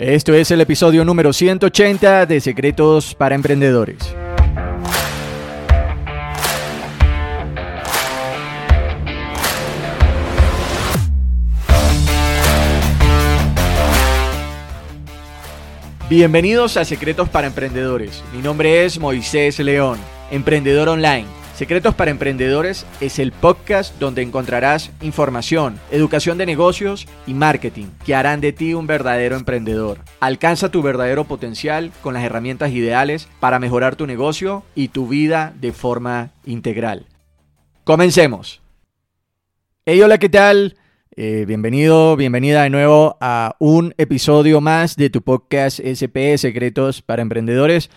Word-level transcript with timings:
Esto 0.00 0.32
es 0.32 0.50
el 0.50 0.62
episodio 0.62 1.04
número 1.04 1.30
180 1.30 2.24
de 2.24 2.40
Secretos 2.40 3.14
para 3.14 3.34
Emprendedores. 3.34 3.98
Bienvenidos 16.08 16.78
a 16.78 16.86
Secretos 16.86 17.28
para 17.28 17.48
Emprendedores. 17.48 18.24
Mi 18.32 18.40
nombre 18.40 18.86
es 18.86 18.98
Moisés 18.98 19.58
León, 19.58 19.98
emprendedor 20.30 20.88
online. 20.88 21.39
Secretos 21.60 21.94
para 21.94 22.10
Emprendedores 22.10 22.86
es 23.02 23.18
el 23.18 23.32
podcast 23.32 23.94
donde 23.98 24.22
encontrarás 24.22 24.92
información, 25.02 25.78
educación 25.90 26.38
de 26.38 26.46
negocios 26.46 27.06
y 27.26 27.34
marketing 27.34 27.88
que 28.06 28.14
harán 28.14 28.40
de 28.40 28.54
ti 28.54 28.72
un 28.72 28.86
verdadero 28.86 29.36
emprendedor. 29.36 29.98
Alcanza 30.20 30.70
tu 30.70 30.80
verdadero 30.80 31.24
potencial 31.24 31.92
con 32.00 32.14
las 32.14 32.24
herramientas 32.24 32.70
ideales 32.70 33.28
para 33.40 33.58
mejorar 33.58 33.94
tu 33.94 34.06
negocio 34.06 34.62
y 34.74 34.88
tu 34.88 35.06
vida 35.06 35.52
de 35.60 35.74
forma 35.74 36.30
integral. 36.46 37.04
Comencemos. 37.84 38.62
Hey, 39.84 40.00
hola, 40.00 40.16
¿qué 40.16 40.30
tal? 40.30 40.78
Eh, 41.14 41.44
bienvenido, 41.46 42.16
bienvenida 42.16 42.62
de 42.62 42.70
nuevo 42.70 43.18
a 43.20 43.56
un 43.58 43.94
episodio 43.98 44.62
más 44.62 44.96
de 44.96 45.10
tu 45.10 45.20
podcast 45.20 45.78
SP 45.84 46.38
Secretos 46.38 47.02
para 47.02 47.20
Emprendedores. 47.20 47.90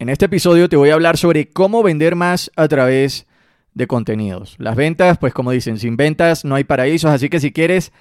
En 0.00 0.08
este 0.08 0.24
episodio 0.24 0.70
te 0.70 0.76
voy 0.76 0.88
a 0.88 0.94
hablar 0.94 1.18
sobre 1.18 1.50
cómo 1.50 1.82
vender 1.82 2.16
más 2.16 2.50
a 2.56 2.66
través 2.68 3.26
de 3.74 3.86
contenidos. 3.86 4.54
Las 4.56 4.74
ventas, 4.74 5.18
pues 5.18 5.34
como 5.34 5.50
dicen, 5.50 5.78
sin 5.78 5.98
ventas 5.98 6.42
no 6.42 6.54
hay 6.54 6.64
paraísos, 6.64 7.10
así 7.10 7.28
que 7.28 7.38
si 7.38 7.52
quieres 7.52 7.92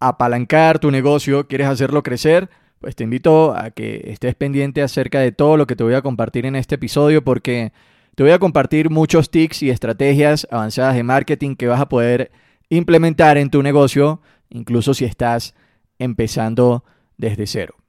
apalancar 0.00 0.80
tu 0.80 0.90
negocio, 0.90 1.48
quieres 1.48 1.68
hacerlo 1.68 2.02
crecer, 2.02 2.50
pues 2.78 2.94
te 2.94 3.04
invito 3.04 3.54
a 3.56 3.70
que 3.70 4.02
estés 4.08 4.34
pendiente 4.34 4.82
acerca 4.82 5.20
de 5.20 5.32
todo 5.32 5.56
lo 5.56 5.66
que 5.66 5.76
te 5.76 5.82
voy 5.82 5.94
a 5.94 6.02
compartir 6.02 6.44
en 6.44 6.56
este 6.56 6.74
episodio 6.74 7.24
porque 7.24 7.72
te 8.16 8.22
voy 8.22 8.32
a 8.32 8.38
compartir 8.38 8.90
muchos 8.90 9.30
tips 9.30 9.62
y 9.62 9.70
estrategias 9.70 10.46
avanzadas 10.50 10.94
de 10.94 11.04
marketing 11.04 11.56
que 11.56 11.68
vas 11.68 11.80
a 11.80 11.88
poder 11.88 12.32
implementar 12.68 13.38
en 13.38 13.48
tu 13.48 13.62
negocio, 13.62 14.20
incluso 14.50 14.92
si 14.92 15.06
estás 15.06 15.54
empezando 15.98 16.84
desde 17.16 17.46
cero. 17.46 17.79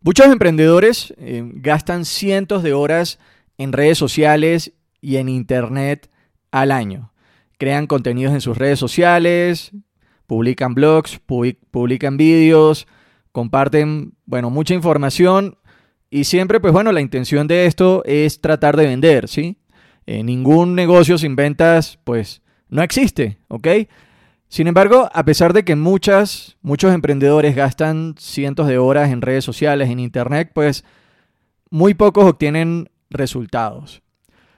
Muchos 0.00 0.26
emprendedores 0.26 1.12
eh, 1.18 1.42
gastan 1.54 2.04
cientos 2.04 2.62
de 2.62 2.72
horas 2.72 3.18
en 3.56 3.72
redes 3.72 3.98
sociales 3.98 4.72
y 5.00 5.16
en 5.16 5.28
Internet 5.28 6.10
al 6.52 6.70
año. 6.70 7.12
Crean 7.58 7.86
contenidos 7.88 8.32
en 8.32 8.40
sus 8.40 8.56
redes 8.56 8.78
sociales, 8.78 9.72
publican 10.26 10.74
blogs, 10.74 11.18
publican 11.18 12.16
vídeos, 12.16 12.86
comparten, 13.32 14.14
bueno, 14.24 14.50
mucha 14.50 14.74
información 14.74 15.58
y 16.10 16.24
siempre, 16.24 16.60
pues 16.60 16.72
bueno, 16.72 16.92
la 16.92 17.00
intención 17.00 17.48
de 17.48 17.66
esto 17.66 18.02
es 18.04 18.40
tratar 18.40 18.76
de 18.76 18.86
vender, 18.86 19.28
¿sí? 19.28 19.58
Eh, 20.06 20.22
ningún 20.22 20.74
negocio 20.74 21.18
sin 21.18 21.34
ventas, 21.36 21.98
pues 22.04 22.40
no 22.68 22.82
existe, 22.82 23.38
¿ok? 23.48 23.66
Sin 24.48 24.66
embargo, 24.66 25.10
a 25.12 25.24
pesar 25.24 25.52
de 25.52 25.64
que 25.64 25.76
muchas, 25.76 26.56
muchos 26.62 26.94
emprendedores 26.94 27.54
gastan 27.54 28.14
cientos 28.18 28.66
de 28.66 28.78
horas 28.78 29.10
en 29.10 29.20
redes 29.20 29.44
sociales, 29.44 29.90
en 29.90 30.00
Internet, 30.00 30.50
pues 30.54 30.84
muy 31.70 31.92
pocos 31.94 32.24
obtienen 32.24 32.88
resultados. 33.10 34.02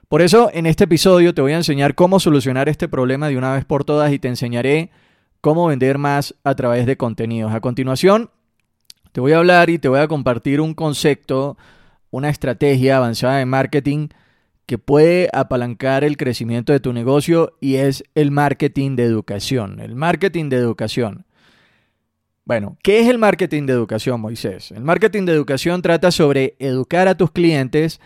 Por 0.09 0.23
eso, 0.23 0.51
en 0.53 0.67
este 0.67 0.85
episodio 0.85 1.35
te 1.35 1.43
voy 1.43 1.53
a 1.53 1.57
enseñar 1.57 1.95
cómo 1.95 2.21
solucionar 2.21 2.69
este 2.69 2.89
problema 2.89 3.29
de 3.29 3.37
una 3.37 3.55
vez 3.55 3.65
por 3.65 3.85
todas 3.85 4.13
y 4.13 4.19
te 4.19 4.29
enseñaré 4.29 4.91
cómo 5.41 5.67
vender 5.67 5.99
más 5.99 6.35
a 6.45 6.55
través 6.55 6.87
de 6.87 6.97
contenidos. 6.97 7.53
A 7.53 7.61
continuación, 7.61 8.31
te 9.13 9.21
voy 9.21 9.33
a 9.33 9.39
hablar 9.39 9.71
y 9.71 9.79
te 9.79 9.89
voy 9.89 10.01
a 10.01 10.09
compartir 10.09 10.61
un 10.61 10.75
concepto, 10.75 11.57
una 12.11 12.29
estrategia 12.29 12.97
avanzada 12.97 13.39
de 13.39 13.47
marketing 13.47 14.09
que 14.71 14.79
puede 14.79 15.29
apalancar 15.33 16.05
el 16.05 16.17
crecimiento 16.17 16.73
de 16.73 16.79
tu 16.79 16.93
negocio 16.93 17.57
y 17.61 17.75
es 17.75 18.05
el 18.15 18.31
marketing 18.31 18.95
de 18.95 19.03
educación. 19.03 19.81
El 19.81 19.97
marketing 19.97 20.49
de 20.49 20.59
educación. 20.59 21.27
Bueno, 22.45 22.79
¿qué 22.81 23.01
es 23.01 23.09
el 23.09 23.19
marketing 23.19 23.67
de 23.67 23.73
educación, 23.73 24.21
Moisés? 24.21 24.71
El 24.71 24.85
marketing 24.85 25.25
de 25.25 25.33
educación 25.33 25.83
trata 25.83 26.13
sobre 26.13 26.55
educar 26.61 27.09
a 27.09 27.17
tus 27.17 27.33
clientes 27.33 28.01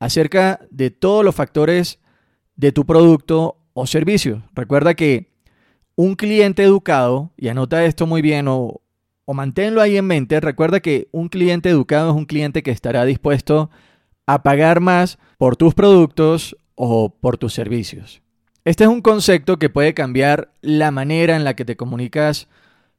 acerca 0.00 0.58
de 0.72 0.90
todos 0.90 1.24
los 1.24 1.36
factores 1.36 2.00
de 2.56 2.72
tu 2.72 2.84
producto 2.84 3.58
o 3.72 3.86
servicio. 3.86 4.42
Recuerda 4.54 4.94
que 4.94 5.30
un 5.94 6.16
cliente 6.16 6.64
educado, 6.64 7.30
y 7.36 7.46
anota 7.46 7.84
esto 7.84 8.08
muy 8.08 8.22
bien 8.22 8.48
o, 8.48 8.80
o 9.24 9.34
manténlo 9.34 9.80
ahí 9.80 9.96
en 9.96 10.06
mente, 10.06 10.40
recuerda 10.40 10.80
que 10.80 11.06
un 11.12 11.28
cliente 11.28 11.68
educado 11.68 12.10
es 12.10 12.16
un 12.16 12.26
cliente 12.26 12.64
que 12.64 12.72
estará 12.72 13.04
dispuesto 13.04 13.70
a 13.70 13.87
pagar 14.42 14.80
más 14.80 15.18
por 15.38 15.56
tus 15.56 15.72
productos 15.74 16.56
o 16.74 17.08
por 17.08 17.38
tus 17.38 17.54
servicios. 17.54 18.22
Este 18.64 18.84
es 18.84 18.90
un 18.90 19.00
concepto 19.00 19.58
que 19.58 19.70
puede 19.70 19.94
cambiar 19.94 20.52
la 20.60 20.90
manera 20.90 21.36
en 21.36 21.44
la 21.44 21.54
que 21.54 21.64
te 21.64 21.76
comunicas 21.76 22.48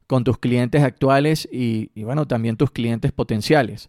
con 0.08 0.24
tus 0.24 0.38
clientes 0.38 0.82
actuales 0.82 1.48
y, 1.52 1.88
bueno, 2.02 2.26
también 2.26 2.56
tus 2.56 2.72
clientes 2.72 3.12
potenciales. 3.12 3.88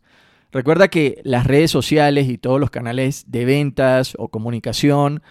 Recuerda 0.51 0.89
que 0.89 1.19
las 1.23 1.47
redes 1.47 1.71
sociales 1.71 2.29
y 2.29 2.37
todos 2.37 2.59
los 2.59 2.69
canales 2.69 3.23
de 3.31 3.45
ventas 3.45 4.13
o 4.19 4.27
comunicación 4.27 5.23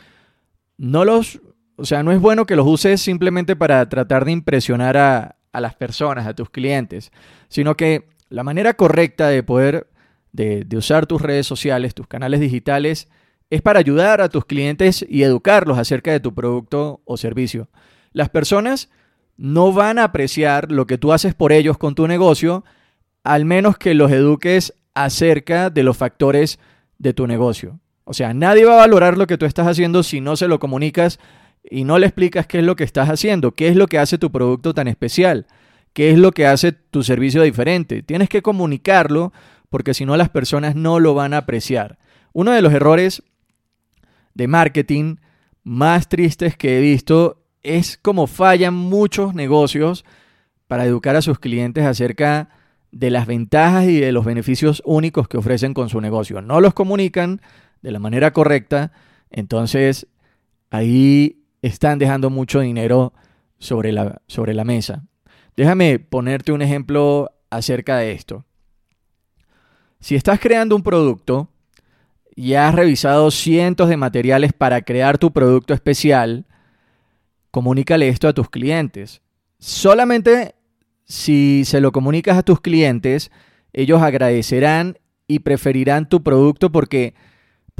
no 0.78 1.04
los, 1.04 1.41
o 1.76 1.84
sea, 1.84 2.03
no 2.03 2.10
es 2.10 2.20
bueno 2.20 2.47
que 2.47 2.56
los 2.56 2.66
uses 2.66 3.00
simplemente 3.00 3.54
para 3.54 3.88
tratar 3.88 4.25
de 4.25 4.32
impresionar 4.32 4.97
a, 4.97 5.37
a 5.53 5.60
las 5.60 5.76
personas, 5.76 6.26
a 6.26 6.34
tus 6.34 6.50
clientes, 6.50 7.12
sino 7.49 7.76
que 7.76 8.09
la 8.28 8.43
manera 8.43 8.75
correcta 8.75 9.28
de 9.28 9.44
poder 9.44 9.87
de, 10.32 10.66
usar 10.76 11.06
tus 11.06 11.20
redes 11.20 11.46
sociales, 11.46 11.94
tus 11.94 12.06
canales 12.06 12.41
digitales, 12.41 13.08
es 13.50 13.62
para 13.62 13.80
ayudar 13.80 14.20
a 14.20 14.28
tus 14.28 14.44
clientes 14.44 15.04
y 15.08 15.22
educarlos 15.22 15.78
acerca 15.78 16.12
de 16.12 16.20
tu 16.20 16.34
producto 16.34 17.00
o 17.04 17.16
servicio. 17.16 17.68
Las 18.12 18.28
personas 18.28 18.90
no 19.36 19.72
van 19.72 19.98
a 19.98 20.04
apreciar 20.04 20.70
lo 20.70 20.86
que 20.86 20.98
tú 20.98 21.12
haces 21.12 21.34
por 21.34 21.52
ellos 21.52 21.78
con 21.78 21.94
tu 21.94 22.06
negocio, 22.06 22.64
al 23.24 23.44
menos 23.44 23.76
que 23.76 23.94
los 23.94 24.12
eduques 24.12 24.74
acerca 24.94 25.70
de 25.70 25.82
los 25.82 25.96
factores 25.96 26.58
de 26.98 27.12
tu 27.12 27.26
negocio. 27.26 27.80
O 28.04 28.14
sea, 28.14 28.34
nadie 28.34 28.64
va 28.64 28.74
a 28.74 28.86
valorar 28.86 29.16
lo 29.16 29.26
que 29.26 29.38
tú 29.38 29.46
estás 29.46 29.66
haciendo 29.66 30.02
si 30.02 30.20
no 30.20 30.36
se 30.36 30.48
lo 30.48 30.58
comunicas 30.58 31.19
y 31.62 31.84
no 31.84 31.98
le 31.98 32.06
explicas 32.06 32.46
qué 32.46 32.58
es 32.58 32.64
lo 32.64 32.76
que 32.76 32.84
estás 32.84 33.08
haciendo, 33.08 33.52
qué 33.52 33.69
es 33.69 33.76
lo 33.76 33.86
que 33.86 33.98
hace 33.98 34.19
tu 34.19 34.30
producto 34.30 34.74
tan 34.74 34.88
especial, 34.88 35.46
qué 35.92 36.10
es 36.10 36.19
lo 36.19 36.32
que 36.32 36.46
hace 36.46 36.72
tu 36.72 37.02
servicio 37.02 37.42
diferente. 37.42 38.02
Tienes 38.02 38.28
que 38.28 38.42
comunicarlo 38.42 39.32
porque 39.70 39.94
si 39.94 40.04
no 40.04 40.16
las 40.16 40.28
personas 40.28 40.75
no 40.75 41.00
lo 41.00 41.14
van 41.14 41.32
a 41.32 41.38
apreciar. 41.38 41.98
Uno 42.32 42.53
de 42.53 42.60
los 42.60 42.75
errores 42.75 43.22
de 44.34 44.47
marketing 44.47 45.16
más 45.62 46.08
tristes 46.08 46.56
que 46.56 46.76
he 46.76 46.81
visto 46.81 47.42
es 47.62 47.98
cómo 48.00 48.26
fallan 48.26 48.75
muchos 48.75 49.34
negocios 49.34 50.04
para 50.66 50.84
educar 50.84 51.16
a 51.16 51.22
sus 51.22 51.38
clientes 51.38 51.84
acerca 51.84 52.50
de 52.92 53.10
las 53.10 53.26
ventajas 53.26 53.87
y 53.87 54.00
de 54.00 54.12
los 54.12 54.25
beneficios 54.25 54.82
únicos 54.84 55.28
que 55.28 55.38
ofrecen 55.38 55.75
con 55.75 55.88
su 55.88 56.00
negocio. 56.00 56.43
No 56.43 56.61
los 56.61 56.75
comunican 56.75 57.40
de 57.82 57.93
la 57.93 57.99
manera 57.99 58.32
correcta, 58.32 58.93
entonces 59.31 60.06
ahí 60.70 61.44
están 61.62 61.99
dejando 61.99 62.31
mucho 62.31 62.61
dinero 62.61 63.12
sobre 63.58 63.93
la, 63.93 64.22
sobre 64.26 64.55
la 64.55 64.64
mesa. 64.64 65.05
Déjame 65.56 65.99
ponerte 65.99 66.52
un 66.52 66.62
ejemplo 66.62 67.31
acerca 67.50 67.99
de 67.99 68.12
esto. 68.12 68.44
Si 70.00 70.17
estás 70.17 70.41
creando 70.41 70.75
un 70.75 70.82
producto 70.82 71.49
y 72.35 72.55
has 72.55 72.75
revisado 72.75 73.31
cientos 73.31 73.88
de 73.88 73.97
materiales 73.97 74.52
para 74.52 74.82
crear 74.82 75.19
tu 75.19 75.32
producto 75.32 75.75
especial, 75.75 76.47
comunícale 77.50 78.08
esto 78.08 78.29
a 78.29 78.32
tus 78.32 78.49
clientes. 78.49 79.23
Solamente 79.58 80.55
si 81.05 81.64
se 81.64 81.81
lo 81.81 81.93
comunicas 81.93 82.38
a 82.38 82.43
tus 82.43 82.61
clientes, 82.61 83.31
ellos 83.73 84.00
agradecerán 84.00 84.99
y 85.26 85.41
preferirán 85.41 86.08
tu 86.08 86.23
producto 86.23 86.73
porque 86.73 87.14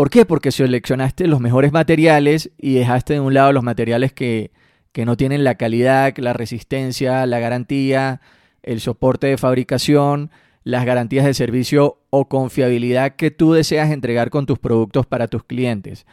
¿Por 0.01 0.09
qué? 0.09 0.25
Porque 0.25 0.51
seleccionaste 0.51 1.27
los 1.27 1.41
mejores 1.41 1.73
materiales 1.73 2.51
y 2.57 2.73
dejaste 2.73 3.15
de 3.15 3.21
un 3.21 3.35
lado 3.35 3.53
los 3.53 3.63
materiales 3.63 4.15
que, 4.15 4.51
que 4.93 5.05
no 5.05 5.19
tienen 5.19 5.45
la 5.45 5.57
calidad, 5.57 6.17
la 6.17 6.33
resistencia, 6.33 7.27
la 7.27 7.39
garantía 7.39 8.23
el 8.63 8.81
soporte 8.81 9.27
de 9.27 9.37
fabricación, 9.37 10.31
las 10.63 10.85
garantías 10.85 11.25
de 11.25 11.35
servicio 11.35 11.99
o 12.11 12.29
confiabilidad 12.29 13.17
que 13.17 13.31
tú 13.31 13.53
deseas 13.53 13.91
entregar 13.91 14.31
con 14.31 14.47
tus 14.47 14.59
productos 14.59 15.07
para 15.07 15.29
tus 15.29 15.45
clientes. 15.45 16.07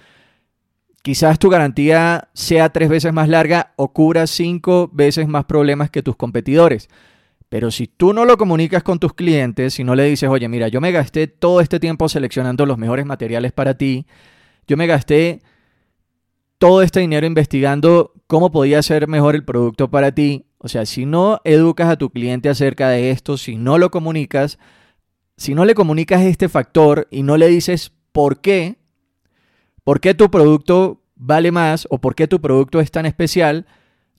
Quizás 1.01 1.39
tu 1.39 1.49
garantía 1.49 2.29
sea 2.33 2.69
tres 2.69 2.89
veces 2.89 3.13
más 3.13 3.29
larga 3.29 3.73
o 3.75 3.94
cubra 3.94 4.27
cinco 4.27 4.89
veces 4.91 5.27
más 5.27 5.45
problemas 5.45 5.89
que 5.89 6.03
tus 6.03 6.15
competidores. 6.15 6.89
Pero 7.49 7.71
si 7.71 7.88
tú 7.88 8.13
no 8.13 8.25
lo 8.25 8.38
comunicas 8.38 8.83
con 8.83 8.99
tus 8.99 9.13
clientes, 9.13 9.73
si 9.73 9.83
no 9.83 9.95
le 9.95 10.03
dices, 10.03 10.29
oye, 10.29 10.50
mira, 10.50 10.67
yo 10.67 10.81
me 10.81 10.91
gasté 10.91 11.27
todo 11.27 11.61
este 11.61 11.79
tiempo 11.79 12.09
seleccionando 12.09 12.65
los 12.65 12.77
mejores 12.77 13.05
materiales 13.05 13.53
para 13.53 13.77
ti, 13.77 14.05
yo 14.67 14.75
me 14.75 14.85
gasté 14.85 15.41
todo 16.57 16.81
este 16.81 17.00
dinero 17.00 17.25
investigando 17.25 18.13
cómo 18.27 18.51
podía 18.51 18.81
ser 18.81 19.07
mejor 19.07 19.35
el 19.35 19.44
producto 19.44 19.89
para 19.89 20.12
ti, 20.12 20.45
o 20.59 20.68
sea, 20.68 20.85
si 20.85 21.06
no 21.06 21.39
educas 21.44 21.89
a 21.89 21.97
tu 21.97 22.09
cliente 22.09 22.50
acerca 22.50 22.89
de 22.89 23.12
esto, 23.12 23.38
si 23.38 23.56
no 23.56 23.77
lo 23.77 23.89
comunicas, 23.89 24.59
si 25.38 25.56
no 25.56 25.65
le 25.65 25.75
comunicas 25.75 26.21
este 26.21 26.50
factor 26.50 27.07
y 27.09 27.24
no 27.24 27.38
le 27.38 27.47
dices 27.47 27.91
por 28.12 28.41
qué, 28.41 28.77
por 29.83 30.00
qué 30.00 30.13
tu 30.13 30.29
producto 30.29 31.01
vale 31.15 31.51
más 31.51 31.88
o 31.89 32.00
por 32.00 32.15
qué 32.15 32.27
tu 32.27 32.41
producto 32.41 32.79
es 32.79 32.91
tan 32.91 33.06
especial, 33.06 33.65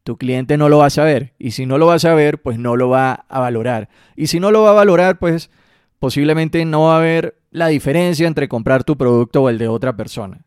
tu 0.05 0.16
cliente 0.16 0.56
no 0.56 0.69
lo 0.69 0.78
va 0.78 0.87
a 0.87 0.90
saber. 0.90 1.34
Y 1.38 1.50
si 1.50 1.66
no 1.66 1.76
lo 1.76 1.87
va 1.87 1.94
a 1.94 1.99
saber, 1.99 2.40
pues 2.40 2.58
no 2.58 2.76
lo 2.76 2.88
va 2.88 3.26
a 3.28 3.40
valorar. 3.40 3.90
Y 4.16 4.28
si 4.28 4.40
no 4.40 4.50
lo 4.50 4.62
va 4.62 4.70
a 4.70 4.75
valorar, 4.75 5.19
pues 5.19 5.50
posiblemente 5.99 6.64
no 6.64 6.84
va 6.84 6.94
a 6.94 6.99
haber 6.99 7.38
la 7.50 7.66
diferencia 7.66 8.26
entre 8.26 8.49
comprar 8.49 8.84
tu 8.84 8.96
producto 8.96 9.43
o 9.43 9.49
el 9.49 9.58
de 9.58 9.69
otra 9.69 9.96
persona. 9.96 10.46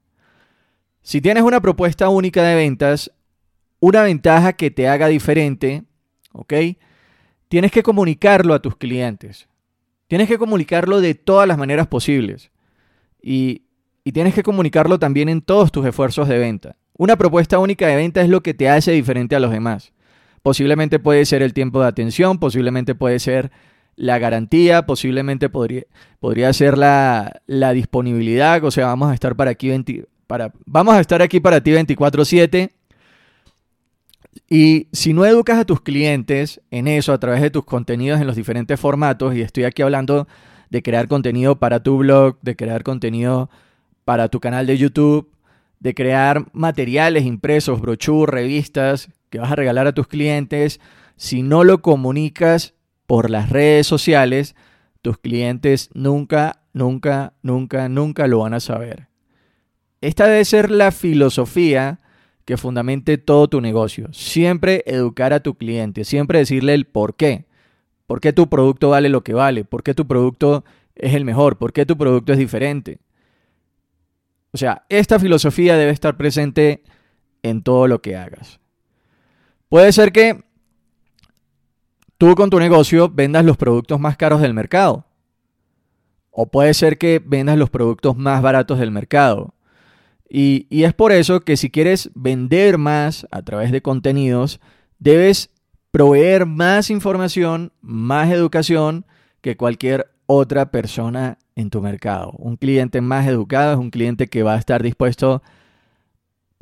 Si 1.04 1.22
tienes 1.22 1.44
una 1.44 1.62
propuesta 1.62 2.10
única 2.10 2.44
de 2.44 2.56
ventas, 2.56 3.12
una 3.82 4.04
ventaja 4.04 4.54
que 4.54 4.72
te 4.72 4.88
haga 4.88 5.08
diferente, 5.08 5.84
¿ok? 6.32 6.54
Tienes 7.50 7.72
que 7.72 7.84
comunicarlo 7.84 8.54
a 8.54 8.62
tus 8.62 8.78
clientes. 8.78 9.50
Tienes 10.08 10.30
que 10.30 10.38
comunicarlo 10.38 11.02
de 11.02 11.16
todas 11.16 11.48
las 11.48 11.58
maneras 11.58 11.88
posibles. 11.88 12.52
Y, 13.22 13.64
y 14.04 14.14
tienes 14.14 14.34
que 14.34 14.44
comunicarlo 14.44 15.00
también 15.00 15.28
en 15.28 15.42
todos 15.42 15.72
tus 15.72 15.86
esfuerzos 15.86 16.30
de 16.30 16.38
venta. 16.38 16.78
Una 16.98 17.18
propuesta 17.18 17.60
única 17.60 17.88
de 17.88 17.96
venta 17.96 18.22
es 18.22 18.30
lo 18.30 18.42
que 18.42 18.54
te 18.54 18.70
hace 18.70 18.92
diferente 18.92 19.36
a 19.36 19.40
los 19.40 19.52
demás. 19.52 19.94
Posiblemente 20.44 21.00
puede 21.00 21.26
ser 21.26 21.42
el 21.42 21.54
tiempo 21.54 21.82
de 21.82 21.88
atención, 21.88 22.40
posiblemente 22.40 22.96
puede 22.96 23.20
ser 23.20 23.52
la 23.96 24.20
garantía, 24.20 24.86
posiblemente 24.86 25.50
podría, 25.50 25.84
podría 26.20 26.54
ser 26.54 26.78
la, 26.78 27.42
la, 27.48 27.74
disponibilidad, 27.74 28.64
o 28.64 28.72
sea, 28.72 28.88
vamos 28.88 29.12
a 29.12 29.14
estar 29.14 29.36
para 29.36 29.52
aquí 29.52 29.72
para, 30.28 30.54
vamos 30.66 30.96
a 30.96 31.00
estar 31.00 31.22
aquí 31.22 31.40
para 31.40 31.62
ti 31.62 31.72
24/7 31.72 32.72
y 34.50 34.88
si 34.92 35.14
no 35.14 35.26
educas 35.26 35.60
a 35.60 35.66
tus 35.66 35.82
clientes 35.82 36.62
en 36.72 36.88
eso 36.88 37.14
a 37.14 37.20
través 37.20 37.42
de 37.42 37.52
tus 37.52 37.66
contenidos 37.66 38.22
en 38.22 38.28
los 38.28 38.36
diferentes 38.36 38.80
formatos, 38.80 39.36
y 39.36 39.42
estoy 39.42 39.66
aquí 39.66 39.82
hablando 39.82 40.28
de 40.70 40.82
crear 40.82 41.08
contenido 41.08 41.58
para 41.60 41.84
tu 41.84 41.98
blog, 41.98 42.38
de 42.42 42.56
crear 42.56 42.84
contenido 42.84 43.50
para 44.06 44.30
tu 44.30 44.40
canal 44.40 44.68
de 44.68 44.78
YouTube, 44.78 45.30
de 45.80 45.94
crear 45.94 46.46
materiales 46.54 47.26
impresos, 47.26 47.82
brochures, 47.82 48.34
revistas 48.34 49.10
que 49.30 49.40
vas 49.40 49.52
a 49.52 49.56
regalar 49.56 49.88
a 49.88 49.94
tus 49.94 50.08
clientes, 50.08 50.80
si 51.18 51.44
no 51.44 51.64
lo 51.64 51.82
comunicas 51.82 52.74
por 53.08 53.30
las 53.30 53.50
redes 53.50 53.88
sociales, 53.88 54.56
tus 55.02 55.18
clientes 55.18 55.90
nunca, 55.94 56.64
nunca, 56.74 57.34
nunca, 57.42 57.90
nunca 57.90 58.28
lo 58.28 58.40
van 58.40 58.54
a 58.54 58.60
saber. 58.60 59.08
Esta 60.00 60.28
debe 60.28 60.46
ser 60.46 60.72
la 60.72 60.92
filosofía 60.92 62.00
que 62.46 62.58
fundamente 62.58 63.18
todo 63.18 63.48
tu 63.48 63.62
negocio. 63.62 64.12
Siempre 64.14 64.84
educar 64.86 65.34
a 65.34 65.42
tu 65.42 65.56
cliente, 65.56 66.04
siempre 66.04 66.40
decirle 66.40 66.74
el 66.74 66.86
por 66.86 67.16
qué. 67.16 67.46
¿Por 68.08 68.20
qué 68.20 68.34
tu 68.34 68.50
producto 68.50 68.90
vale 68.90 69.10
lo 69.10 69.24
que 69.24 69.34
vale? 69.34 69.64
¿Por 69.64 69.84
qué 69.84 69.94
tu 69.94 70.08
producto 70.08 70.66
es 70.96 71.14
el 71.14 71.24
mejor? 71.24 71.58
¿Por 71.58 71.72
qué 71.72 71.86
tu 71.86 71.98
producto 71.98 72.34
es 72.34 72.40
diferente? 72.40 73.00
O 74.52 74.58
sea, 74.58 74.86
esta 74.90 75.18
filosofía 75.18 75.78
debe 75.78 75.92
estar 75.92 76.18
presente 76.18 76.84
en 77.42 77.64
todo 77.64 77.88
lo 77.88 78.02
que 78.02 78.18
hagas. 78.18 78.60
Puede 79.70 79.94
ser 79.94 80.12
que 80.12 80.44
tú 82.18 82.36
con 82.36 82.50
tu 82.50 82.60
negocio 82.60 83.10
vendas 83.10 83.46
los 83.46 83.56
productos 83.56 84.00
más 84.00 84.18
caros 84.18 84.42
del 84.42 84.54
mercado. 84.54 85.06
O 86.30 86.48
puede 86.48 86.74
ser 86.74 86.98
que 86.98 87.22
vendas 87.26 87.58
los 87.58 87.70
productos 87.70 88.18
más 88.18 88.42
baratos 88.42 88.80
del 88.80 88.92
mercado. 88.92 89.54
Y, 90.34 90.66
es 90.70 90.94
por 90.94 91.12
eso 91.12 91.42
que 91.42 91.58
si 91.58 91.70
quieres 91.70 92.10
vender 92.16 92.78
más 92.78 93.28
a 93.32 93.42
través 93.42 93.70
de 93.74 93.82
contenidos, 93.82 94.62
debes 94.98 95.50
proveer 95.92 96.46
más 96.46 96.90
información, 96.90 97.74
más 97.82 98.32
educación 98.32 99.06
que 99.42 99.58
cualquier 99.58 100.10
otra 100.28 100.72
persona 100.72 101.38
en 101.58 101.70
tu 101.70 101.82
mercado. 101.82 102.32
Un 102.38 102.56
cliente 102.56 103.02
más 103.02 103.28
educado 103.28 103.74
es 103.74 103.80
un 103.80 103.90
cliente 103.90 104.28
que 104.28 104.42
va 104.42 104.54
a 104.54 104.58
estar 104.58 104.82
dispuesto, 104.82 105.44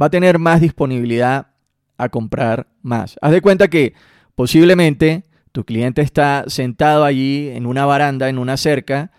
va 0.02 0.08
a 0.08 0.10
tener 0.10 0.40
más 0.40 0.62
disponibilidad 0.62 1.52
a 1.96 2.10
comprar 2.10 2.66
más. 2.82 3.20
Haz 3.22 3.34
de 3.34 3.42
cuenta 3.42 3.68
que 3.68 3.94
posiblemente 4.34 5.26
tu 5.52 5.64
cliente 5.64 6.02
está 6.02 6.46
sentado 6.48 7.04
allí 7.04 7.50
en 7.50 7.68
una 7.68 7.86
baranda, 7.86 8.30
en 8.30 8.40
una 8.40 8.58
cerca, 8.58 9.12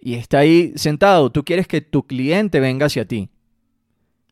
y 0.00 0.14
está 0.14 0.38
ahí 0.38 0.72
sentado. 0.76 1.32
Tú 1.32 1.44
quieres 1.44 1.66
que 1.66 1.80
tu 1.80 2.06
cliente 2.06 2.60
venga 2.60 2.86
hacia 2.86 3.04
ti. 3.04 3.30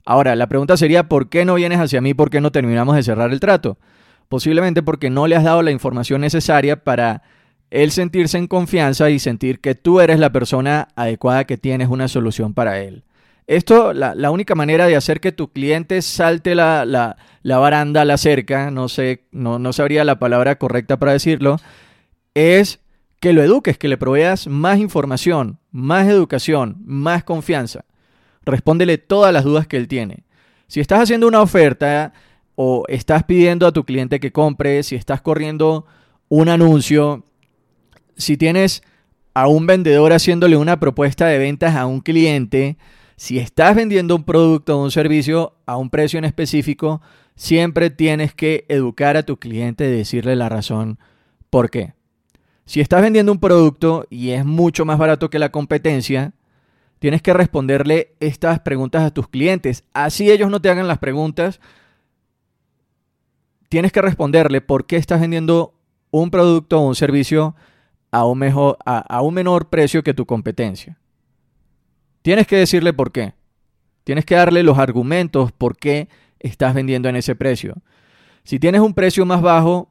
Ahora, 0.06 0.36
la 0.36 0.46
pregunta 0.46 0.76
sería, 0.76 1.08
¿por 1.08 1.28
qué 1.28 1.44
no 1.44 1.56
vienes 1.56 1.80
hacia 1.80 2.00
mí? 2.00 2.14
¿Por 2.14 2.30
qué 2.30 2.40
no 2.40 2.52
terminamos 2.52 2.94
de 2.94 3.02
cerrar 3.02 3.32
el 3.32 3.40
trato? 3.40 3.76
Posiblemente 4.28 4.82
porque 4.82 5.10
no 5.10 5.26
le 5.26 5.34
has 5.34 5.42
dado 5.42 5.62
la 5.62 5.72
información 5.72 6.20
necesaria 6.20 6.84
para 6.84 7.22
él 7.70 7.90
sentirse 7.90 8.38
en 8.38 8.46
confianza 8.46 9.10
y 9.10 9.18
sentir 9.18 9.60
que 9.60 9.74
tú 9.74 10.00
eres 10.00 10.20
la 10.20 10.30
persona 10.30 10.86
adecuada 10.94 11.44
que 11.44 11.58
tienes 11.58 11.88
una 11.88 12.06
solución 12.06 12.54
para 12.54 12.80
él. 12.80 13.02
Esto, 13.48 13.92
la, 13.92 14.30
única 14.30 14.54
manera 14.54 14.86
de 14.86 14.94
hacer 14.94 15.20
que 15.20 15.32
tu 15.32 15.48
cliente 15.52 16.00
salte 16.02 16.54
la, 16.54 16.84
la, 16.84 17.58
baranda, 17.58 18.04
la 18.04 18.16
cerca, 18.16 18.70
no 18.70 18.88
sé, 18.88 19.24
no, 19.32 19.58
no 19.58 19.72
sabría 19.72 20.04
la 20.04 20.20
palabra 20.20 20.56
correcta 20.56 20.98
para 20.98 21.12
decirlo, 21.12 21.58
es 22.34 22.78
que 23.18 23.32
lo 23.32 23.42
eduques, 23.42 23.76
que 23.76 23.88
le 23.88 23.98
proveas 23.98 24.46
más 24.46 24.78
información, 24.78 25.58
más 25.72 26.06
educación, 26.06 26.76
más 26.84 27.24
confianza. 27.24 27.84
Respóndele 28.46 28.96
todas 28.96 29.32
las 29.32 29.44
dudas 29.44 29.66
que 29.66 29.76
él 29.76 29.88
tiene. 29.88 30.24
Si 30.68 30.80
estás 30.80 31.00
haciendo 31.00 31.28
una 31.28 31.42
oferta 31.42 32.12
o 32.54 32.84
estás 32.88 33.24
pidiendo 33.24 33.66
a 33.66 33.72
tu 33.72 33.84
cliente 33.84 34.20
que 34.20 34.32
compre, 34.32 34.82
si 34.82 34.94
estás 34.96 35.20
corriendo 35.20 35.84
un 36.28 36.48
anuncio, 36.48 37.24
si 38.16 38.36
tienes 38.36 38.82
a 39.34 39.48
un 39.48 39.66
vendedor 39.66 40.12
haciéndole 40.12 40.56
una 40.56 40.80
propuesta 40.80 41.26
de 41.26 41.38
ventas 41.38 41.76
a 41.76 41.86
un 41.86 42.00
cliente, 42.00 42.78
si 43.16 43.38
estás 43.38 43.74
vendiendo 43.74 44.16
un 44.16 44.24
producto 44.24 44.78
o 44.78 44.82
un 44.82 44.90
servicio 44.90 45.56
a 45.66 45.76
un 45.76 45.90
precio 45.90 46.18
en 46.18 46.24
específico, 46.24 47.02
siempre 47.34 47.90
tienes 47.90 48.32
que 48.32 48.64
educar 48.68 49.16
a 49.16 49.24
tu 49.24 49.38
cliente 49.38 49.86
y 49.86 49.90
decirle 49.90 50.36
la 50.36 50.48
razón 50.48 50.98
por 51.50 51.70
qué. 51.70 51.94
Si 52.64 52.80
estás 52.80 53.02
vendiendo 53.02 53.30
un 53.30 53.38
producto 53.38 54.06
y 54.10 54.30
es 54.30 54.44
mucho 54.44 54.84
más 54.84 54.98
barato 54.98 55.30
que 55.30 55.38
la 55.38 55.50
competencia, 55.50 56.32
tienes 56.98 57.22
que 57.22 57.32
responderle 57.32 58.14
estas 58.20 58.60
preguntas 58.60 59.02
a 59.02 59.10
tus 59.10 59.28
clientes. 59.28 59.84
Así 59.92 60.30
ellos 60.30 60.50
no 60.50 60.60
te 60.60 60.70
hagan 60.70 60.88
las 60.88 60.98
preguntas. 60.98 61.60
Tienes 63.68 63.92
que 63.92 64.02
responderle 64.02 64.60
por 64.60 64.86
qué 64.86 64.96
estás 64.96 65.20
vendiendo 65.20 65.74
un 66.10 66.30
producto 66.30 66.80
o 66.80 66.86
un 66.86 66.94
servicio 66.94 67.54
a 68.10 68.24
un, 68.24 68.38
mejor, 68.38 68.78
a, 68.84 69.20
un 69.20 69.34
menor 69.34 69.68
precio 69.68 70.02
que 70.02 70.14
tu 70.14 70.24
competencia. 70.24 70.98
Tienes 72.22 72.46
que 72.46 72.56
decirle 72.56 72.92
por 72.92 73.12
qué. 73.12 73.34
Tienes 74.04 74.24
que 74.24 74.36
darle 74.36 74.62
los 74.62 74.78
argumentos 74.78 75.52
por 75.52 75.76
qué 75.76 76.08
estás 76.38 76.74
vendiendo 76.74 77.08
en 77.08 77.16
ese 77.16 77.34
precio. 77.34 77.74
Si 78.44 78.58
tienes 78.58 78.80
un 78.80 78.94
precio 78.94 79.26
más 79.26 79.42
bajo, 79.42 79.90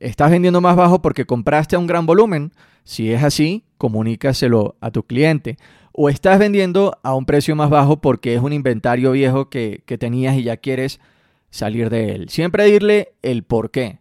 estás 0.00 0.30
vendiendo 0.30 0.60
más 0.60 0.74
bajo 0.74 1.02
porque 1.02 1.26
compraste 1.26 1.76
a 1.76 1.78
un 1.78 1.86
gran 1.86 2.06
volumen. 2.06 2.52
Si 2.82 3.12
es 3.12 3.22
así, 3.22 3.64
comunícaselo 3.80 4.76
a 4.82 4.90
tu 4.90 5.04
cliente. 5.04 5.56
O 5.92 6.10
estás 6.10 6.38
vendiendo 6.38 6.98
a 7.02 7.14
un 7.14 7.24
precio 7.24 7.56
más 7.56 7.70
bajo 7.70 8.02
porque 8.02 8.34
es 8.34 8.42
un 8.42 8.52
inventario 8.52 9.12
viejo 9.12 9.48
que, 9.48 9.82
tenías 9.98 10.36
y 10.36 10.42
ya 10.42 10.58
quieres 10.58 11.00
salir 11.48 11.88
de 11.88 12.12
él. 12.12 12.28
Siempre 12.28 12.66
dirle 12.66 13.14
el 13.22 13.42
por 13.42 13.70
qué. 13.70 13.98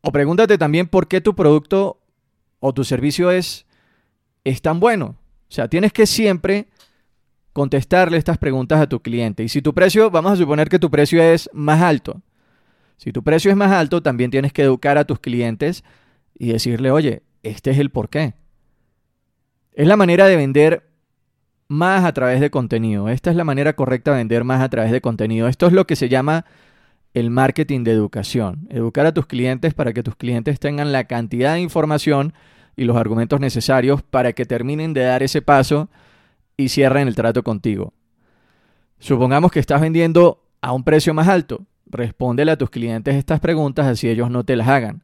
O 0.00 0.10
pregúntate 0.10 0.58
también 0.58 0.88
por 0.88 1.06
qué 1.06 1.20
tu 1.20 1.36
producto 1.36 2.00
o 2.58 2.74
tu 2.74 2.82
servicio 2.82 3.30
es, 3.30 3.64
es 4.42 4.60
tan 4.60 4.80
bueno. 4.80 5.16
O 5.48 5.54
sea, 5.54 5.68
tienes 5.68 5.92
que 5.92 6.06
siempre 6.06 6.66
contestarle 7.52 8.16
estas 8.16 8.38
preguntas 8.38 8.80
a 8.80 8.88
tu 8.88 9.00
cliente. 9.00 9.44
Y 9.44 9.48
si 9.48 9.62
tu 9.62 9.72
precio, 9.72 10.10
vamos 10.10 10.32
a 10.32 10.36
suponer 10.36 10.68
que 10.68 10.80
tu 10.80 10.90
precio 10.90 11.22
es 11.22 11.48
más 11.52 11.80
alto. 11.80 12.20
Si 12.96 13.12
tu 13.12 13.22
precio 13.22 13.52
es 13.52 13.56
más 13.56 13.70
alto, 13.70 14.02
también 14.02 14.32
tienes 14.32 14.52
que 14.52 14.62
educar 14.62 14.98
a 14.98 15.04
tus 15.04 15.20
clientes 15.20 15.84
y 16.36 16.48
decirle, 16.48 16.90
oye, 16.90 17.22
este 17.42 17.70
es 17.70 17.78
el 17.78 17.90
porqué. 17.90 18.34
Es 19.72 19.86
la 19.86 19.96
manera 19.96 20.26
de 20.26 20.36
vender 20.36 20.90
más 21.68 22.04
a 22.04 22.12
través 22.12 22.40
de 22.40 22.50
contenido. 22.50 23.08
Esta 23.08 23.30
es 23.30 23.36
la 23.36 23.44
manera 23.44 23.74
correcta 23.74 24.12
de 24.12 24.18
vender 24.18 24.44
más 24.44 24.60
a 24.60 24.68
través 24.68 24.92
de 24.92 25.00
contenido. 25.00 25.48
Esto 25.48 25.66
es 25.66 25.72
lo 25.72 25.86
que 25.86 25.96
se 25.96 26.08
llama 26.08 26.44
el 27.14 27.30
marketing 27.30 27.84
de 27.84 27.92
educación. 27.92 28.66
Educar 28.70 29.06
a 29.06 29.14
tus 29.14 29.26
clientes 29.26 29.74
para 29.74 29.92
que 29.92 30.02
tus 30.02 30.16
clientes 30.16 30.60
tengan 30.60 30.92
la 30.92 31.04
cantidad 31.04 31.54
de 31.54 31.60
información 31.60 32.34
y 32.76 32.84
los 32.84 32.96
argumentos 32.96 33.40
necesarios 33.40 34.02
para 34.02 34.32
que 34.32 34.46
terminen 34.46 34.94
de 34.94 35.02
dar 35.02 35.22
ese 35.22 35.42
paso 35.42 35.88
y 36.56 36.68
cierren 36.68 37.08
el 37.08 37.14
trato 37.14 37.42
contigo. 37.42 37.92
Supongamos 38.98 39.50
que 39.50 39.60
estás 39.60 39.80
vendiendo 39.80 40.44
a 40.60 40.72
un 40.72 40.84
precio 40.84 41.12
más 41.12 41.28
alto. 41.28 41.64
Respóndele 41.86 42.52
a 42.52 42.56
tus 42.56 42.70
clientes 42.70 43.14
estas 43.14 43.40
preguntas 43.40 43.86
así 43.86 44.08
ellos 44.08 44.30
no 44.30 44.44
te 44.44 44.56
las 44.56 44.68
hagan. 44.68 45.02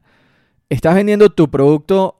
Estás 0.68 0.95
vendiendo 0.95 1.30
tu 1.30 1.50
producto 1.50 2.17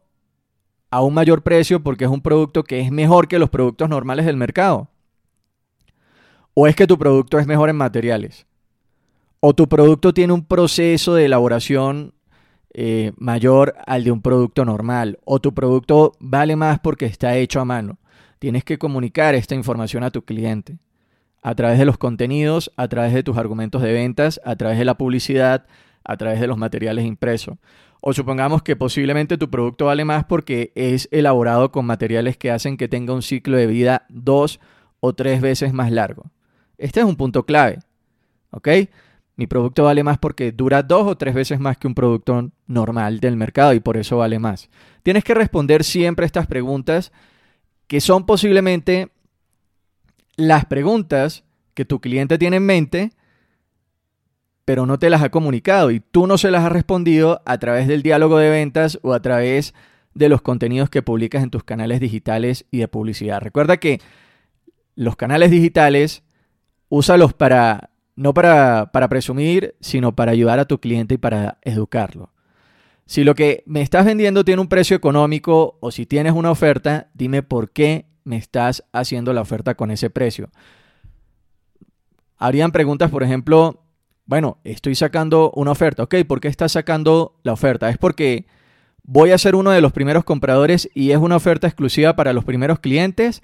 a 0.91 1.03
un 1.03 1.15
mayor 1.15 1.43
precio 1.43 1.83
porque 1.83 2.05
es 2.05 2.11
un 2.11 2.23
producto 2.23 2.65
que 2.65 2.81
es 2.81 2.91
mejor 2.91 3.29
que 3.29 3.39
los 3.39 3.51
productos 3.51 3.89
normales 3.89 4.27
del 4.27 4.37
mercado. 4.37 4.89
O 6.55 6.67
es 6.67 6.75
que 6.75 6.87
tu 6.87 6.99
producto 6.99 7.39
es 7.39 7.47
mejor 7.47 7.69
en 7.69 7.77
materiales. 7.77 8.47
O 9.41 9.55
tu 9.55 9.69
producto 9.69 10.13
tiene 10.13 10.33
un 10.33 10.45
proceso 10.45 11.15
de 11.15 11.27
elaboración 11.27 12.15
eh, 12.75 13.13
mayor 13.17 13.75
al 13.87 14.05
de 14.05 14.11
un 14.11 14.23
producto 14.23 14.65
normal. 14.65 15.19
O 15.25 15.41
tu 15.41 15.55
producto 15.55 16.13
vale 16.19 16.57
más 16.57 16.81
porque 16.81 17.07
está 17.07 17.37
hecho 17.37 17.61
a 17.61 17.65
mano. 17.65 17.99
Tienes 18.39 18.65
que 18.65 18.79
comunicar 18.79 19.35
esta 19.35 19.55
información 19.55 20.03
a 20.03 20.11
tu 20.11 20.23
cliente 20.23 20.79
a 21.43 21.55
través 21.55 21.79
de 21.79 21.85
los 21.85 21.99
contenidos, 21.99 22.73
a 22.77 22.89
través 22.89 23.13
de 23.13 23.23
tus 23.23 23.37
argumentos 23.37 23.83
de 23.83 23.93
ventas, 23.93 24.41
a 24.45 24.57
través 24.57 24.79
de 24.79 24.85
la 24.85 24.99
publicidad, 24.99 25.67
a 26.05 26.17
través 26.17 26.41
de 26.41 26.47
los 26.47 26.59
materiales 26.59 27.05
impresos. 27.05 27.57
O 28.01 28.13
supongamos 28.13 28.63
que 28.63 28.77
posiblemente 28.77 29.39
tu 29.39 29.51
producto 29.51 29.87
vale 29.87 30.05
más 30.05 30.25
porque 30.25 30.73
es 30.75 31.09
elaborado 31.11 31.73
con 31.73 31.87
materiales 31.87 32.37
que 32.37 32.51
hacen 32.51 32.77
que 32.77 32.89
tenga 32.89 33.13
un 33.13 33.23
ciclo 33.23 33.57
de 33.57 33.67
vida 33.67 34.07
dos 34.09 34.61
o 35.01 35.15
tres 35.15 35.41
veces 35.41 35.73
más 35.73 35.91
largo. 35.91 36.31
Este 36.77 37.01
es 37.01 37.07
un 37.07 37.17
punto 37.17 37.45
clave. 37.45 37.81
¿Ok? 38.51 38.69
Mi 39.37 39.47
producto 39.47 39.85
vale 39.85 40.03
más 40.03 40.19
porque 40.19 40.51
dura 40.51 40.83
dos 40.83 41.07
o 41.07 41.17
tres 41.17 41.35
veces 41.35 41.61
más 41.61 41.77
que 41.77 41.87
un 41.87 41.95
producto 41.95 42.51
normal 42.67 43.21
del 43.21 43.37
mercado 43.37 43.73
y 43.73 43.81
por 43.81 43.97
eso 43.97 44.17
vale 44.17 44.39
más. 44.39 44.69
Tienes 45.03 45.23
que 45.23 45.35
responder 45.35 45.85
siempre 45.85 46.27
estas 46.27 46.47
preguntas 46.47 47.13
que 47.87 48.01
son 48.01 48.27
posiblemente 48.27 49.11
las 50.37 50.65
preguntas 50.67 51.45
que 51.75 51.85
tu 51.85 52.01
cliente 52.01 52.39
tiene 52.39 52.57
en 52.57 52.67
mente, 52.67 53.13
pero 54.69 54.85
no 54.85 54.99
te 54.99 55.09
las 55.09 55.23
ha 55.23 55.31
comunicado 55.31 55.91
y 55.91 56.01
tú 56.01 56.27
no 56.27 56.37
se 56.37 56.51
las 56.51 56.63
has 56.63 56.71
respondido 56.71 57.41
a 57.47 57.57
través 57.57 57.89
del 57.89 58.03
diálogo 58.03 58.37
de 58.37 58.51
ventas 58.51 58.99
o 59.01 59.15
a 59.15 59.23
través 59.23 59.73
de 60.13 60.29
los 60.29 60.43
contenidos 60.43 60.91
que 60.91 61.01
publicas 61.01 61.43
en 61.43 61.49
tus 61.49 61.65
canales 61.65 62.01
digitales 62.01 62.67
y 62.71 62.77
de 62.77 62.87
publicidad. 62.87 63.41
Recuerda 63.41 63.79
que 63.79 64.03
los 64.95 65.17
canales 65.17 65.51
digitales, 65.51 66.23
úsalos 66.91 67.33
para, 67.33 67.89
no 68.15 68.35
para, 68.35 68.91
para 68.93 69.09
presumir, 69.09 69.75
sino 69.81 70.15
para 70.15 70.33
ayudar 70.33 70.59
a 70.59 70.67
tu 70.67 70.81
cliente 70.81 71.15
y 71.15 71.17
para 71.17 71.57
educarlo. 71.63 72.35
Si 73.07 73.25
lo 73.25 73.35
que 73.35 73.63
me 73.65 73.81
estás 73.81 74.05
vendiendo 74.05 74.45
tiene 74.45 74.61
un 74.61 74.69
precio 74.69 74.95
económico 74.95 75.79
o 75.81 75.91
si 75.91 76.05
tienes 76.05 76.35
una 76.35 76.51
oferta, 76.51 77.09
dime 77.15 77.43
por 77.43 77.71
qué 77.71 78.05
me 78.25 78.37
estás 78.37 78.85
haciendo 78.93 79.33
la 79.33 79.41
oferta 79.41 79.77
con 79.77 79.91
ese 79.91 80.11
precio. 80.11 80.51
Habrían 82.37 82.71
preguntas, 82.71 83.11
por 83.11 83.23
ejemplo, 83.23 83.88
bueno, 84.29 84.59
estoy 84.63 84.95
sacando 84.95 85.51
una 85.57 85.71
oferta. 85.71 86.03
Ok, 86.03 86.17
¿por 86.29 86.41
qué 86.41 86.49
estás 86.49 86.73
sacando 86.73 87.35
la 87.43 87.55
oferta? 87.55 87.89
Es 87.89 87.97
porque 87.97 88.47
voy 89.03 89.31
a 89.31 89.39
ser 89.39 89.55
uno 89.55 89.71
de 89.71 89.81
los 89.81 89.93
primeros 89.93 90.23
compradores 90.23 90.91
y 90.95 91.13
es 91.13 91.17
una 91.17 91.37
oferta 91.37 91.67
exclusiva 91.67 92.15
para 92.15 92.35
los 92.35 92.45
primeros 92.45 92.79
clientes 92.79 93.43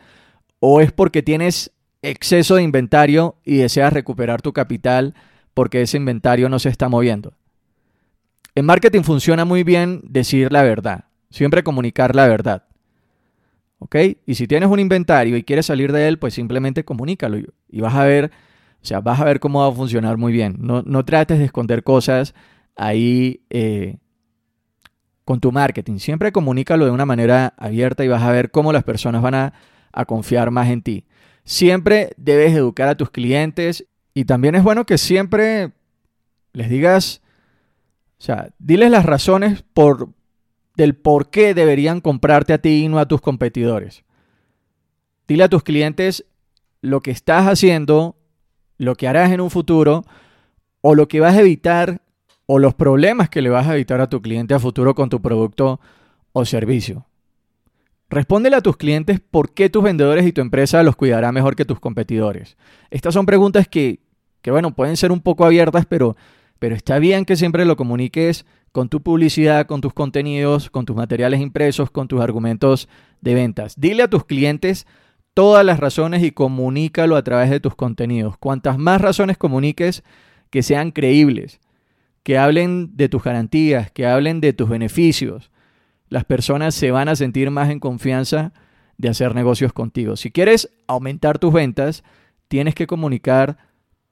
o 0.60 0.82
es 0.82 0.92
porque 0.92 1.22
tienes 1.22 1.72
exceso 2.02 2.56
de 2.56 2.62
inventario 2.62 3.36
y 3.44 3.56
deseas 3.56 3.94
recuperar 3.94 4.42
tu 4.42 4.52
capital 4.52 5.14
porque 5.54 5.80
ese 5.80 5.96
inventario 5.96 6.50
no 6.50 6.58
se 6.58 6.68
está 6.68 6.90
moviendo. 6.90 7.32
En 8.54 8.66
marketing 8.66 9.04
funciona 9.04 9.46
muy 9.46 9.64
bien 9.64 10.02
decir 10.04 10.52
la 10.52 10.62
verdad, 10.64 11.06
siempre 11.30 11.62
comunicar 11.62 12.14
la 12.14 12.28
verdad. 12.28 12.64
¿ok? 13.78 13.96
Y 14.26 14.34
si 14.34 14.46
tienes 14.46 14.68
un 14.68 14.80
inventario 14.80 15.38
y 15.38 15.44
quieres 15.44 15.64
salir 15.64 15.92
de 15.92 16.08
él, 16.08 16.18
pues 16.18 16.34
simplemente 16.34 16.84
comunícalo 16.84 17.38
y, 17.38 17.80
vas 17.80 17.94
a 17.94 18.04
ver, 18.04 18.30
o 18.84 18.86
sea, 18.86 19.00
vas 19.00 19.18
a 19.18 19.24
ver 19.24 19.40
cómo 19.40 19.60
va 19.60 19.68
a 19.68 19.72
funcionar 19.72 20.18
muy 20.18 20.30
bien. 20.30 20.58
No, 20.60 21.04
trates 21.06 21.38
de 21.38 21.46
esconder 21.46 21.82
cosas 21.82 22.34
ahí 22.76 23.40
eh, 23.48 23.96
con 25.24 25.40
tu 25.40 25.52
marketing. 25.52 25.96
Siempre 25.96 26.32
comunícalo 26.32 26.84
de 26.84 26.90
una 26.90 27.06
manera 27.06 27.54
abierta 27.56 28.04
y 28.04 28.08
vas 28.08 28.22
a 28.22 28.30
ver 28.30 28.50
cómo 28.50 28.74
las 28.74 28.84
personas 28.84 29.22
van 29.22 29.34
a, 29.36 29.54
a 29.90 30.04
confiar 30.04 30.50
más 30.50 30.68
en 30.68 30.82
ti. 30.82 31.06
Siempre 31.44 32.10
debes 32.18 32.52
educar 32.52 32.88
a 32.88 32.94
tus 32.94 33.08
clientes 33.08 33.86
y 34.12 34.26
también 34.26 34.54
es 34.54 34.62
bueno 34.62 34.84
que 34.84 34.98
siempre 34.98 35.72
les 36.52 36.68
digas, 36.68 37.22
o 38.18 38.22
sea, 38.22 38.50
diles 38.58 38.90
las 38.90 39.06
razones 39.06 39.64
por, 39.72 40.10
del 40.76 40.94
por 40.94 41.30
qué 41.30 41.54
deberían 41.54 42.02
comprarte 42.02 42.52
a 42.52 42.58
ti 42.58 42.84
y 42.84 42.88
no 42.88 42.98
a 42.98 43.08
tus 43.08 43.22
competidores. 43.22 44.04
Dile 45.26 45.44
a 45.44 45.48
tus 45.48 45.62
clientes 45.62 46.26
lo 46.82 47.00
que 47.00 47.12
estás 47.12 47.46
haciendo, 47.46 48.18
lo 48.78 48.94
que 48.94 49.08
harás 49.08 49.32
en 49.32 49.40
un 49.40 49.50
futuro 49.50 50.04
o 50.80 50.94
lo 50.94 51.08
que 51.08 51.20
vas 51.20 51.36
a 51.36 51.40
evitar 51.40 52.02
o 52.46 52.58
los 52.58 52.74
problemas 52.74 53.28
que 53.30 53.42
le 53.42 53.48
vas 53.50 53.66
a 53.66 53.74
evitar 53.74 54.00
a 54.00 54.08
tu 54.08 54.20
cliente 54.20 54.54
a 54.54 54.58
futuro 54.58 54.94
con 54.94 55.08
tu 55.08 55.22
producto 55.22 55.80
o 56.32 56.44
servicio. 56.44 57.06
Respóndele 58.10 58.56
a 58.56 58.60
tus 58.60 58.76
clientes 58.76 59.18
por 59.18 59.54
qué 59.54 59.70
tus 59.70 59.82
vendedores 59.82 60.26
y 60.26 60.32
tu 60.32 60.40
empresa 60.40 60.82
los 60.82 60.94
cuidará 60.94 61.32
mejor 61.32 61.56
que 61.56 61.64
tus 61.64 61.80
competidores. 61.80 62.56
Estas 62.90 63.14
son 63.14 63.26
preguntas 63.26 63.66
que, 63.66 64.00
que 64.42 64.50
bueno, 64.50 64.74
pueden 64.74 64.96
ser 64.96 65.10
un 65.10 65.20
poco 65.20 65.44
abiertas, 65.44 65.86
pero, 65.86 66.16
pero 66.58 66.76
está 66.76 66.98
bien 66.98 67.24
que 67.24 67.36
siempre 67.36 67.64
lo 67.64 67.76
comuniques 67.76 68.44
con 68.72 68.88
tu 68.88 69.00
publicidad, 69.00 69.66
con 69.66 69.80
tus 69.80 69.94
contenidos, 69.94 70.68
con 70.68 70.84
tus 70.84 70.96
materiales 70.96 71.40
impresos, 71.40 71.90
con 71.90 72.08
tus 72.08 72.20
argumentos 72.20 72.88
de 73.20 73.34
ventas. 73.34 73.74
Dile 73.80 74.02
a 74.02 74.08
tus 74.08 74.24
clientes 74.24 74.86
todas 75.34 75.66
las 75.66 75.80
razones 75.80 76.22
y 76.22 76.30
comunícalo 76.30 77.16
a 77.16 77.24
través 77.24 77.50
de 77.50 77.60
tus 77.60 77.74
contenidos. 77.74 78.38
Cuantas 78.38 78.78
más 78.78 79.00
razones 79.00 79.36
comuniques, 79.36 80.04
que 80.50 80.62
sean 80.62 80.92
creíbles, 80.92 81.60
que 82.22 82.38
hablen 82.38 82.96
de 82.96 83.08
tus 83.08 83.22
garantías, 83.22 83.90
que 83.90 84.06
hablen 84.06 84.40
de 84.40 84.52
tus 84.52 84.68
beneficios, 84.68 85.50
las 86.08 86.24
personas 86.24 86.74
se 86.74 86.92
van 86.92 87.08
a 87.08 87.16
sentir 87.16 87.50
más 87.50 87.70
en 87.70 87.80
confianza 87.80 88.52
de 88.96 89.08
hacer 89.08 89.34
negocios 89.34 89.72
contigo. 89.72 90.16
Si 90.16 90.30
quieres 90.30 90.70
aumentar 90.86 91.40
tus 91.40 91.52
ventas, 91.52 92.04
tienes 92.46 92.76
que 92.76 92.86
comunicar 92.86 93.58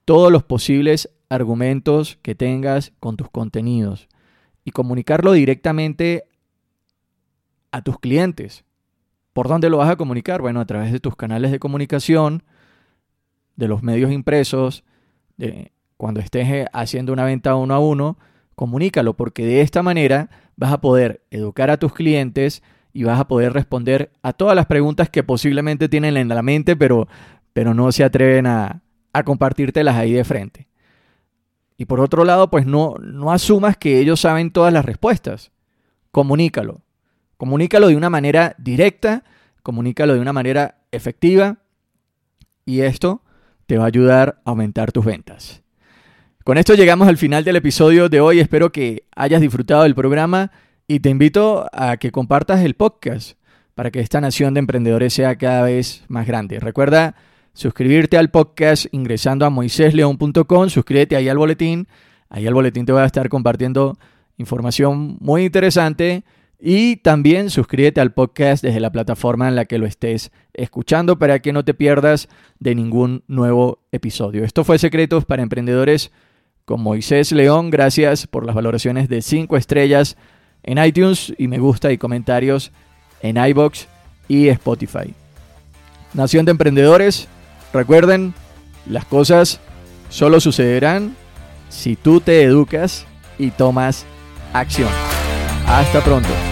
todos 0.05 0.33
los 0.33 0.43
posibles 0.43 1.09
argumentos 1.29 2.19
que 2.23 2.35
tengas 2.35 2.93
con 2.99 3.17
tus 3.17 3.31
contenidos 3.31 4.09
y 4.65 4.73
comunicarlo 4.73 5.33
directamente 5.33 6.25
a 7.71 7.83
tus 7.83 8.01
clientes. 8.01 8.65
¿Por 9.33 9.49
dónde 9.49 9.71
lo 9.71 9.79
vas 9.79 9.91
a 9.91 9.97
comunicar? 9.97 10.41
Bueno, 10.43 10.61
a 10.61 10.67
través 10.67 10.93
de 10.93 11.01
tus 11.01 11.17
canales 11.17 11.51
de 11.51 11.59
comunicación, 11.59 12.43
de 13.57 13.69
los 13.69 13.83
medios 13.83 14.13
impresos, 14.13 14.85
de 15.37 15.73
cuando 15.97 16.21
estés 16.21 16.49
eh, 16.49 16.67
haciendo 16.73 17.13
una 17.13 17.25
venta 17.25 17.55
uno 17.55 17.75
a 17.75 17.79
uno, 17.79 18.19
comunícalo 18.55 19.15
porque 19.15 19.47
de 19.47 19.61
esta 19.61 19.83
manera 19.83 20.31
vas 20.57 20.73
a 20.73 20.81
poder 20.81 21.23
educar 21.31 21.71
a 21.71 21.79
tus 21.79 21.93
clientes 21.93 22.63
y 22.93 23.05
vas 23.05 23.19
a 23.19 23.27
poder 23.29 23.53
responder 23.53 24.13
a 24.23 24.33
todas 24.33 24.55
las 24.55 24.67
preguntas 24.67 25.09
que 25.09 25.23
posiblemente 25.23 25.89
tienen 25.89 26.17
en 26.17 26.29
la 26.29 26.43
mente, 26.43 26.77
pero, 26.77 27.09
pero 27.53 27.73
no 27.73 27.91
se 27.93 28.05
atreven 28.05 28.47
a, 28.47 28.83
a 29.13 29.23
compartírtelas 29.23 29.97
ahí 29.97 30.13
de 30.13 30.25
frente. 30.25 30.69
Y 31.79 31.87
por 31.87 32.01
otro 32.01 32.25
lado, 32.25 32.51
pues 32.51 32.67
no, 32.67 32.97
no 33.01 33.33
asumas 33.33 33.77
que 33.77 33.99
ellos 33.99 34.21
saben 34.21 34.51
todas 34.51 34.73
las 34.73 34.85
respuestas. 34.85 35.51
Comunícalo. 36.11 36.83
Comunícalo 37.43 37.89
de 37.89 37.97
una 37.97 38.09
manera 38.09 38.55
directa, 38.57 39.25
comunícalo 39.65 40.15
de 40.15 40.21
una 40.21 40.33
manera 40.33 40.77
efectiva 40.93 41.57
y 42.65 42.83
esto 42.83 43.25
te 43.67 43.79
va 43.79 43.83
a 43.83 43.89
ayudar 43.89 44.41
a 44.45 44.51
aumentar 44.51 44.93
tus 44.93 45.05
ventas. 45.05 45.61
Con 46.45 46.57
esto 46.57 46.75
llegamos 46.75 47.09
al 47.09 47.17
final 47.17 47.43
del 47.43 47.57
episodio 47.57 48.09
de 48.09 48.21
hoy. 48.21 48.39
Espero 48.39 48.71
que 48.71 49.07
hayas 49.17 49.41
disfrutado 49.41 49.83
del 49.83 49.97
programa 49.97 50.53
y 50.87 51.01
te 51.01 51.11
invito 51.11 51.67
a 51.73 51.97
que 51.97 52.13
compartas 52.13 52.61
el 52.61 52.75
podcast 52.75 53.37
para 53.75 53.91
que 53.91 53.99
esta 53.99 54.21
nación 54.21 54.55
de 54.55 54.61
emprendedores 54.61 55.13
sea 55.13 55.35
cada 55.37 55.65
vez 55.65 56.05
más 56.07 56.29
grande. 56.29 56.61
Recuerda 56.61 57.17
suscribirte 57.55 58.19
al 58.19 58.31
podcast 58.31 58.87
ingresando 58.93 59.47
a 59.47 59.51
moisésleón.com, 59.51 60.69
suscríbete 60.69 61.17
ahí 61.17 61.29
al 61.29 61.39
boletín, 61.39 61.89
ahí 62.29 62.47
al 62.47 62.55
boletín 62.55 62.87
te 62.87 62.93
voy 62.93 63.03
a 63.03 63.07
estar 63.07 63.29
compartiendo 63.29 63.99
información 64.37 65.17
muy 65.19 65.47
interesante 65.47 66.23
y 66.65 66.97
también 66.97 67.51
suscríbete 67.51 68.01
al 68.01 68.13
podcast 68.13 68.63
desde 68.63 68.79
la 68.79 68.93
plataforma 68.93 69.49
en 69.49 69.57
la 69.57 69.65
que 69.65 69.79
lo 69.79 69.87
estés 69.87 70.31
escuchando 70.55 71.19
para 71.19 71.41
que 71.41 71.53
no 71.53 71.65
te 71.65 71.75
pierdas 71.75 72.29
de 72.61 72.77
ningún 72.77 73.25
nuevo 73.27 73.81
episodio. 73.91 74.45
Esto 74.45 74.63
fue 74.63 74.79
Secretos 74.79 75.25
para 75.25 75.43
Emprendedores 75.43 76.13
con 76.65 76.81
Moisés 76.81 77.33
León. 77.33 77.71
Gracias 77.71 78.29
por 78.29 78.47
las 78.47 78.55
valoraciones 78.55 79.09
de 79.09 79.23
5 79.23 79.57
estrellas 79.57 80.17
en 80.63 80.79
iTunes 80.79 81.35
y 81.37 81.49
me 81.49 81.59
gusta 81.59 81.91
y 81.91 81.99
comentarios 81.99 82.71
en 83.23 83.39
iBox 83.39 83.89
y 84.29 84.47
Spotify. 84.47 85.15
Nación 86.15 86.45
de 86.45 86.53
Emprendedores, 86.53 87.29
Recuerden, 87.73 88.35
las 88.87 89.05
cosas 89.05 89.61
solo 90.11 90.41
sucederán 90.41 91.17
si 91.71 91.97
tú 91.97 92.21
te 92.21 92.43
educas 92.43 93.07
y 93.39 93.51
tomas 93.51 94.05
acción. 94.53 94.91
Hasta 95.67 96.03
pronto. 96.03 96.52